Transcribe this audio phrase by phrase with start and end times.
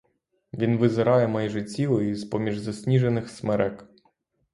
[0.53, 3.87] Він визирає майже цілий з-поміж засніжених смерек.